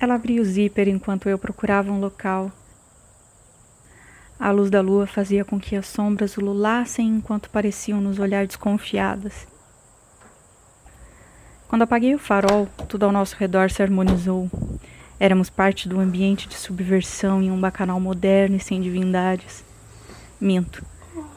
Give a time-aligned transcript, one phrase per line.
[0.00, 2.52] Ela abria o zíper enquanto eu procurava um local.
[4.38, 9.48] A luz da lua fazia com que as sombras ululassem enquanto pareciam nos olhar desconfiadas.
[11.66, 14.48] Quando apaguei o farol, tudo ao nosso redor se harmonizou.
[15.18, 19.64] Éramos parte do ambiente de subversão em um bacanal moderno e sem divindades.
[20.40, 20.84] Minto.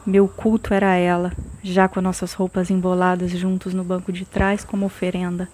[0.06, 1.32] Meu culto era ela,
[1.64, 5.48] já com nossas roupas emboladas juntos no banco de trás como oferenda.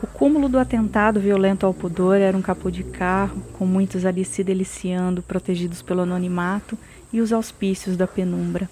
[0.00, 4.24] O cúmulo do atentado violento ao pudor era um capô de carro, com muitos ali
[4.24, 6.78] se deliciando, protegidos pelo anonimato
[7.12, 8.68] e os auspícios da penumbra.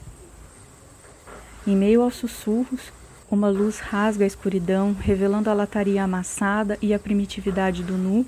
[1.67, 2.93] Em meio aos sussurros,
[3.31, 8.27] uma luz rasga a escuridão, revelando a lataria amassada e a primitividade do nu,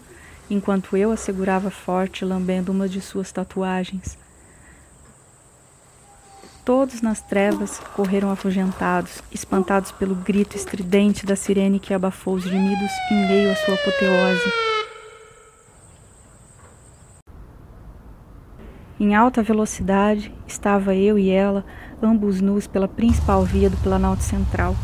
[0.51, 4.22] enquanto eu a segurava forte, lambendo uma de suas tatuagens.
[6.65, 12.91] Todos nas trevas correram afugentados, espantados pelo grito estridente da sirene que abafou os gemidos
[13.11, 14.53] em meio à sua apoteose.
[19.01, 21.65] Em alta velocidade, estava eu e ela,
[22.01, 24.77] ambos nus pela principal via do Planalto Central,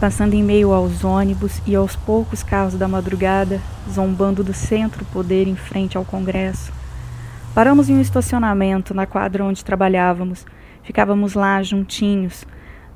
[0.00, 3.60] passando em meio aos ônibus e aos poucos carros da madrugada,
[3.92, 6.72] zombando do centro-poder em frente ao Congresso.
[7.54, 10.46] Paramos em um estacionamento na quadra onde trabalhávamos
[10.86, 12.46] Ficávamos lá juntinhos,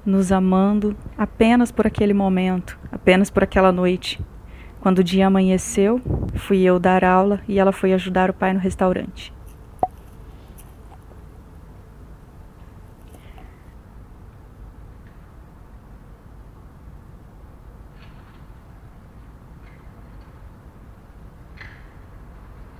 [0.06, 4.20] nos amando apenas por aquele momento, apenas por aquela noite.
[4.80, 6.00] Quando o dia amanheceu,
[6.36, 9.32] fui eu dar aula e ela foi ajudar o pai no restaurante.